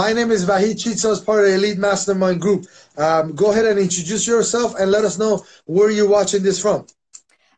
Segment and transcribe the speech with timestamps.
[0.00, 2.64] My name is Vahid Chitsos, part of the Elite Mastermind Group.
[2.96, 6.86] Um, go ahead and introduce yourself and let us know where you're watching this from.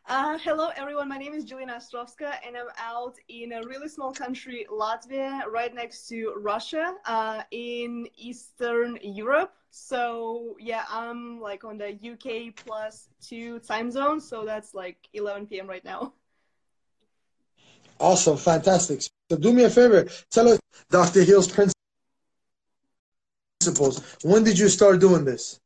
[0.09, 1.07] Uh, hello, everyone.
[1.07, 5.73] My name is Juliana Ostrovska, and I'm out in a really small country, Latvia, right
[5.73, 9.53] next to Russia, uh, in Eastern Europe.
[9.71, 15.47] So, yeah, I'm like on the UK plus two time zone, so that's like 11
[15.47, 15.65] p.m.
[15.65, 16.11] right now.
[17.99, 18.99] Awesome, fantastic.
[19.01, 21.23] So, do me a favor, tell us Dr.
[21.23, 21.47] Hill's
[23.63, 24.17] principles.
[24.23, 25.59] When did you start doing this?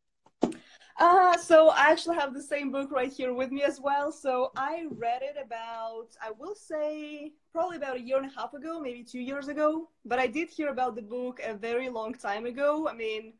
[1.00, 4.12] Uh, so I actually have the same book right here with me as well.
[4.12, 8.54] So I read it about, I will say, probably about a year and a half
[8.56, 9.90] ago, maybe two years ago.
[10.06, 12.88] But I did hear about the book a very long time ago.
[12.88, 13.34] I mean,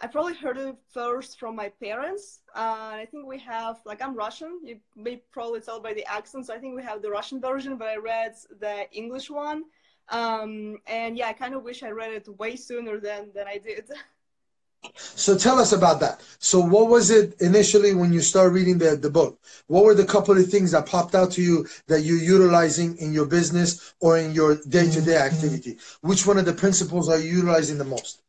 [0.00, 2.40] I probably heard it first from my parents.
[2.54, 4.60] Uh, I think we have, like, I'm Russian.
[4.64, 6.46] You may probably tell by the accent.
[6.46, 9.64] So I think we have the Russian version, but I read the English one.
[10.08, 13.58] Um, and yeah, I kind of wish I read it way sooner than, than I
[13.58, 13.90] did.
[14.94, 16.20] So tell us about that.
[16.38, 19.38] So what was it initially when you started reading the, the book?
[19.68, 23.12] What were the couple of things that popped out to you that you're utilizing in
[23.12, 25.78] your business or in your day-to-day activity?
[26.00, 28.22] Which one of the principles are you utilizing the most?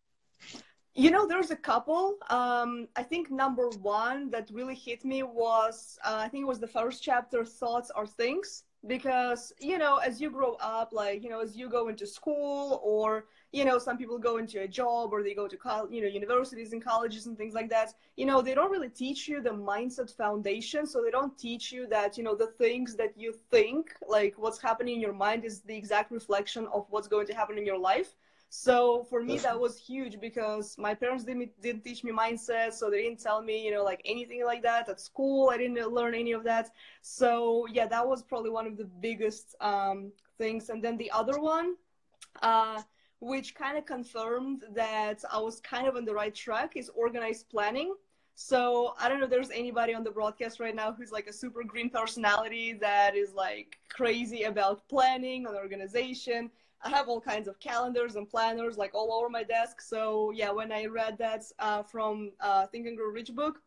[0.96, 2.18] You know, there's a couple.
[2.30, 6.60] Um, I think number one that really hit me was, uh, I think it was
[6.60, 8.64] the first chapter, Thoughts Are Things.
[8.86, 12.82] Because, you know, as you grow up, like, you know, as you go into school
[12.84, 16.02] or you know some people go into a job or they go to college you
[16.02, 19.42] know universities and colleges and things like that you know they don't really teach you
[19.42, 20.86] the mindset foundation.
[20.86, 24.60] So they don't teach you that you know the things that you think like what's
[24.60, 27.78] happening in your mind is the exact reflection of what's going to happen in your
[27.78, 28.16] life
[28.56, 32.90] so for me that was huge because my parents didn't, didn't teach me mindset so
[32.90, 36.14] they didn't tell me you know like anything like that at school i didn't learn
[36.14, 36.70] any of that
[37.02, 41.40] so yeah that was probably one of the biggest um, things and then the other
[41.40, 41.76] one
[42.42, 42.82] uh,
[43.24, 47.50] which kind of confirmed that I was kind of on the right track, is organized
[47.50, 47.96] planning.
[48.36, 51.34] So I don't know if there's anybody on the broadcast right now who's like a
[51.34, 56.52] super green personality that is like crazy about planning and organization.
[56.84, 59.82] I have all kinds of calendars and planners like all over my desk.
[59.82, 63.62] So yeah, when I read that uh, from uh, Think and Grow Rich book,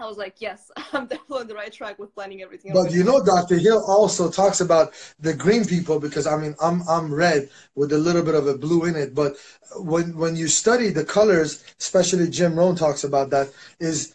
[0.00, 2.72] I was like, yes, I'm definitely on the right track with planning everything.
[2.72, 3.56] But you know, Dr.
[3.56, 7.98] Hill also talks about the green people because I mean, I'm I'm red with a
[7.98, 9.14] little bit of a blue in it.
[9.14, 9.36] But
[9.76, 14.14] when when you study the colors, especially Jim Rohn talks about that, is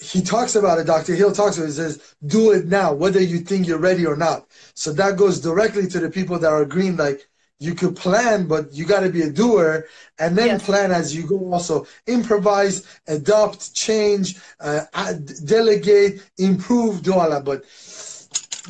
[0.00, 0.86] he talks about it.
[0.86, 1.14] Dr.
[1.14, 1.68] Hill talks about it.
[1.68, 5.40] He says, "Do it now, whether you think you're ready or not." So that goes
[5.40, 7.27] directly to the people that are green, like
[7.60, 9.86] you could plan, but you got to be a doer
[10.18, 10.64] and then yes.
[10.64, 11.52] plan as you go.
[11.52, 14.84] Also, improvise, adopt, change, uh,
[15.44, 17.44] delegate, improve, do all that.
[17.44, 17.64] But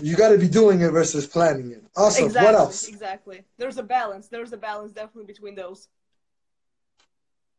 [0.02, 1.84] you got to be doing it versus planning it.
[1.96, 2.26] Awesome.
[2.26, 2.88] Exactly, what else?
[2.88, 3.44] Exactly.
[3.58, 4.28] There's a balance.
[4.28, 5.88] There's a balance definitely between those.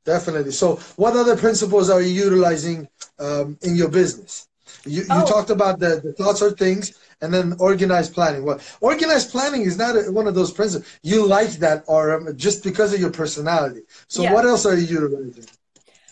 [0.05, 0.51] Definitely.
[0.51, 2.87] So, what other principles are you utilizing
[3.19, 4.48] um, in your business?
[4.85, 5.25] You, you oh.
[5.25, 8.43] talked about the, the thoughts or things and then organized planning.
[8.43, 10.89] Well, organized planning is not a, one of those principles.
[11.03, 13.81] You like that or um, just because of your personality.
[14.07, 14.33] So yeah.
[14.33, 15.45] what else are you utilizing?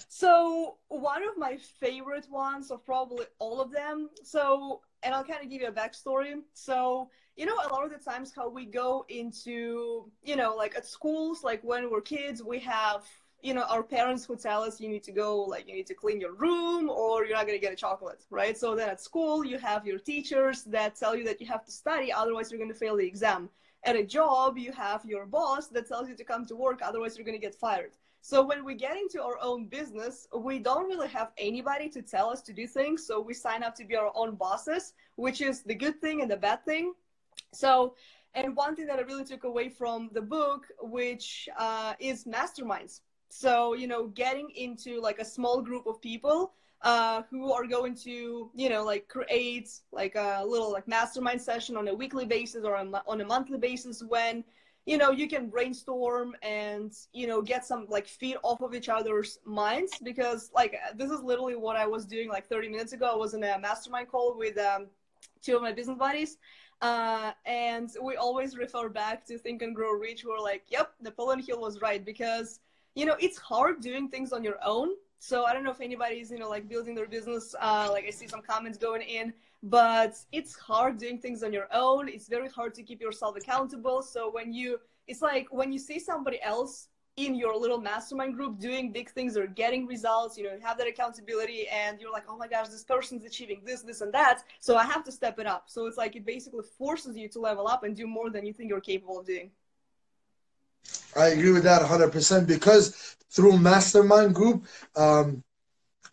[0.09, 4.09] So one of my favorite ones of probably all of them.
[4.23, 6.41] So, and I'll kind of give you a backstory.
[6.53, 10.75] So, you know, a lot of the times how we go into, you know, like
[10.75, 13.03] at schools, like when we're kids, we have
[13.47, 15.93] you know, our parents would tell us you need to go, like, you need to
[15.93, 18.57] clean your room or you're not going to get a chocolate, right?
[18.57, 21.71] So then at school, you have your teachers that tell you that you have to
[21.71, 23.49] study, otherwise, you're going to fail the exam.
[23.85, 27.17] At a job, you have your boss that tells you to come to work, otherwise,
[27.17, 27.93] you're going to get fired.
[28.19, 32.29] So when we get into our own business, we don't really have anybody to tell
[32.29, 33.07] us to do things.
[33.07, 36.29] So we sign up to be our own bosses, which is the good thing and
[36.29, 36.93] the bad thing.
[37.53, 37.95] So,
[38.33, 42.99] and one thing that I really took away from the book, which uh, is masterminds.
[43.29, 47.95] So, you know, getting into like a small group of people uh, who are going
[47.95, 52.63] to, you know, like create like a little like mastermind session on a weekly basis
[52.63, 54.43] or on a monthly basis when,
[54.85, 58.89] you know, you can brainstorm and, you know, get some like feed off of each
[58.89, 63.09] other's minds because like this is literally what I was doing like 30 minutes ago.
[63.11, 64.87] I was in a mastermind call with um,
[65.41, 66.37] two of my business buddies.
[66.81, 70.23] Uh, and we always refer back to Think and Grow Rich.
[70.23, 72.59] We're like, yep, Napoleon Hill was right because
[72.97, 74.89] you know, it's hard doing things on your own.
[75.19, 77.53] So I don't know if anybody's, you know, like building their business.
[77.61, 81.67] Uh, like I see some comments going in, but it's hard doing things on your
[81.71, 82.09] own.
[82.09, 84.01] It's very hard to keep yourself accountable.
[84.01, 88.59] So when you, it's like when you see somebody else in your little mastermind group
[88.59, 92.37] doing big things or getting results, you know, have that accountability and you're like, oh
[92.37, 94.43] my gosh, this person's achieving this, this, and that.
[94.59, 95.65] So I have to step it up.
[95.67, 98.53] So it's like it basically forces you to level up and do more than you
[98.53, 99.51] think you're capable of doing.
[101.15, 105.43] I agree with that 100% because through Mastermind Group, um,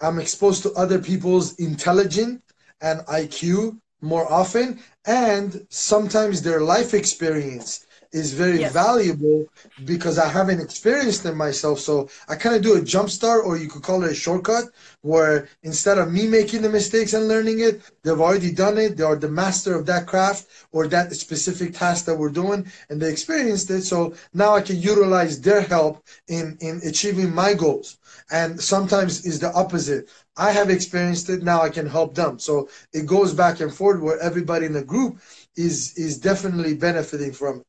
[0.01, 2.43] I'm exposed to other people's intelligence
[2.81, 8.73] and IQ more often, and sometimes their life experience is very yes.
[8.73, 9.45] valuable
[9.85, 11.81] because I haven't experienced it myself.
[11.81, 14.67] So I kind of do a jump start, or you could call it a shortcut,
[15.03, 18.97] where instead of me making the mistakes and learning it, they've already done it.
[18.97, 23.03] They are the master of that craft or that specific task that we're doing, and
[23.03, 23.83] they experienced it.
[23.83, 27.99] So now I can utilize their help in in achieving my goals.
[28.31, 30.09] And sometimes is the opposite.
[30.37, 31.43] I have experienced it.
[31.43, 32.39] Now I can help them.
[32.39, 35.19] So it goes back and forth where everybody in the group
[35.57, 37.67] is is definitely benefiting from it.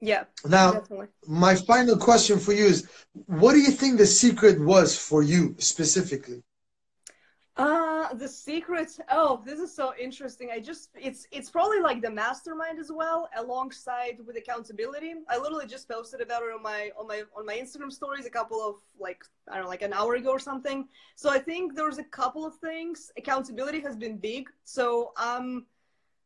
[0.00, 0.24] Yeah.
[0.46, 1.08] Now, definitely.
[1.26, 2.88] my final question for you is
[3.26, 6.42] what do you think the secret was for you specifically?
[7.56, 8.96] Uh, the secret.
[9.10, 10.50] Oh, this is so interesting.
[10.52, 15.14] I just it's it's probably like the mastermind as well, alongside with accountability.
[15.28, 18.30] I literally just posted about it on my on my on my Instagram stories a
[18.30, 20.86] couple of like I don't know, like an hour ago or something.
[21.16, 23.10] So I think there's a couple of things.
[23.18, 24.48] Accountability has been big.
[24.62, 25.66] So um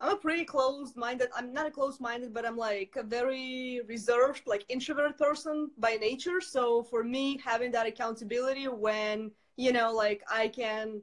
[0.02, 1.28] I'm a pretty closed-minded.
[1.34, 6.40] I'm not a closed-minded, but I'm like a very reserved, like introvert person by nature.
[6.40, 11.02] So for me, having that accountability when you know, like I can,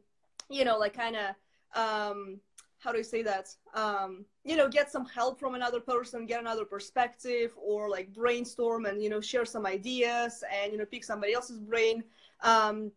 [0.50, 1.36] you know, like kind of,
[1.80, 2.40] um,
[2.80, 3.50] how do I say that?
[3.74, 8.86] Um, you know, get some help from another person, get another perspective, or like brainstorm
[8.86, 12.04] and you know share some ideas and you know pick somebody else's brain.
[12.42, 12.92] Um,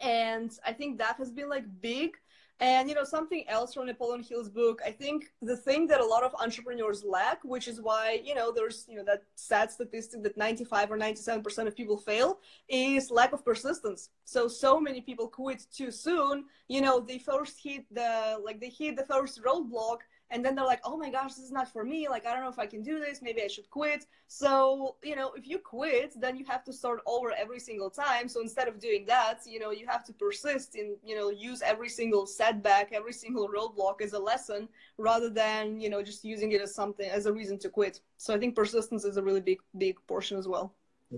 [0.00, 2.16] and I think that has been like big
[2.60, 6.04] and you know something else from Napoleon Hill's book, I think the thing that a
[6.04, 10.22] lot of entrepreneurs lack, which is why you know there's you know that sad statistic
[10.22, 14.10] that 95 or 97 percent of people fail, is lack of persistence.
[14.24, 16.44] So so many people quit too soon.
[16.68, 20.64] You know they first hit the like they hit the first roadblock and then they're
[20.64, 22.08] like oh my gosh this is not for me.
[22.08, 23.20] Like i don't know if i can do this.
[23.22, 24.06] Maybe i should quit.
[24.26, 28.28] So you know if you quit then you have to start over every single time.
[28.28, 31.62] So instead of doing that you know you have to persist in you know use
[31.62, 34.68] every single setback every single roadblock as a lesson
[34.98, 38.00] rather than you know just using it as something as a reason to quit.
[38.16, 40.74] So i think persistence is a really big big portion as well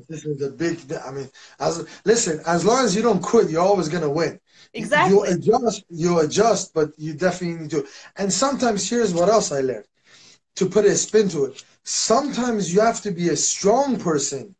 [0.08, 0.80] this is a big.
[1.04, 1.28] I mean,
[1.60, 4.40] as listen, as long as you don't quit, you're always gonna win.
[4.74, 5.14] Exactly.
[5.14, 7.86] You adjust, you adjust, but you definitely need to.
[8.16, 9.86] And sometimes, here's what else I learned:
[10.56, 11.64] to put a spin to it.
[11.84, 14.54] Sometimes you have to be a strong person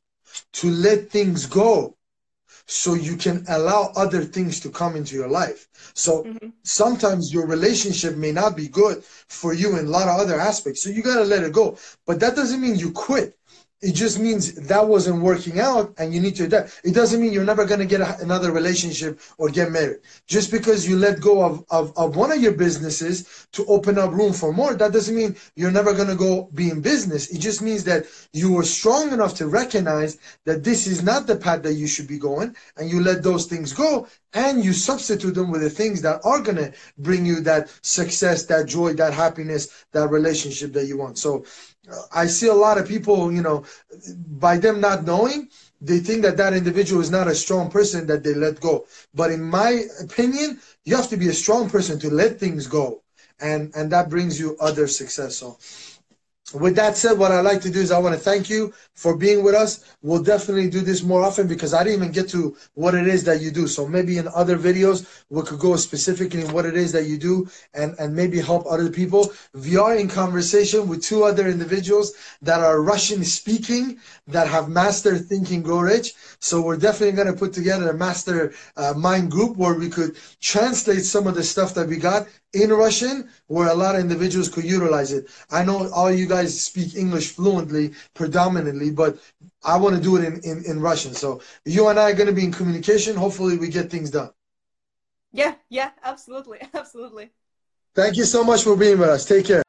[0.53, 1.97] to let things go,
[2.67, 5.69] so you can allow other things to come into your life.
[5.95, 6.49] So mm-hmm.
[6.63, 10.83] sometimes your relationship may not be good for you in a lot of other aspects.
[10.83, 11.79] So you gotta let it go.
[12.07, 13.39] But that doesn't mean you quit
[13.83, 16.81] it just means that wasn't working out and you need to adapt.
[16.85, 19.99] It doesn't mean you're never going to get a, another relationship or get married.
[20.27, 24.13] Just because you let go of, of, of one of your businesses to open up
[24.13, 27.31] room for more, that doesn't mean you're never going to go be in business.
[27.31, 31.37] It just means that you were strong enough to recognize that this is not the
[31.37, 35.35] path that you should be going and you let those things go and you substitute
[35.35, 39.13] them with the things that are going to bring you that success, that joy, that
[39.13, 41.19] happiness, that relationship that you want.
[41.19, 41.45] So
[41.91, 43.65] uh, I see a lot of people, you know,
[44.39, 45.49] by them not knowing,
[45.81, 48.87] they think that that individual is not a strong person that they let go.
[49.15, 53.03] But in my opinion, you have to be a strong person to let things go.
[53.41, 55.37] And, and that brings you other success.
[55.37, 55.59] So
[56.55, 59.17] with that said, what I'd like to do is I want to thank you for
[59.17, 59.85] being with us.
[60.03, 63.25] We'll definitely do this more often because I didn't even get to what it is
[63.25, 63.67] that you do.
[63.67, 67.17] So maybe in other videos, we could go specifically in what it is that you
[67.17, 69.33] do and, and maybe help other people.
[69.55, 75.25] We are in conversation with two other individuals that are Russian speaking, that have mastered
[75.27, 76.15] Think and Grow Rich.
[76.41, 80.17] So we're definitely going to put together a master uh, mind group where we could
[80.41, 84.49] translate some of the stuff that we got in Russian where a lot of individuals
[84.49, 85.29] could utilize it.
[85.51, 89.19] I know all you guys speak English fluently, predominantly, but
[89.65, 91.15] I want to do it in, in, in Russian.
[91.15, 93.17] So you and I are going to be in communication.
[93.17, 94.31] Hopefully we get things done.
[95.33, 96.59] Yeah, yeah, absolutely.
[96.75, 97.31] Absolutely.
[97.95, 99.25] Thank you so much for being with us.
[99.25, 99.63] Take care.